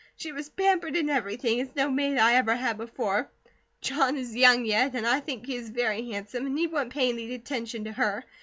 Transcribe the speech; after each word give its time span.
She 0.15 0.31
was 0.31 0.49
pampered 0.49 0.95
in 0.97 1.11
everything, 1.11 1.61
as 1.61 1.75
no 1.75 1.87
maid 1.87 2.17
I 2.17 2.33
ever 2.33 2.55
had 2.55 2.75
before. 2.79 3.29
John 3.81 4.17
is 4.17 4.35
young 4.35 4.65
yet, 4.65 4.95
and 4.95 5.05
I 5.05 5.19
think 5.19 5.45
he 5.45 5.55
is 5.55 5.69
very 5.69 6.09
handsome, 6.09 6.47
and 6.47 6.57
he 6.57 6.65
wouldn't 6.65 6.91
pay 6.91 7.09
any 7.09 7.31
attention 7.35 7.83
to 7.83 7.91
her. 7.91 8.25